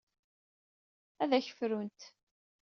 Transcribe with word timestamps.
Ad 1.21 1.31
akk 1.37 1.47
frunt. 1.57 2.01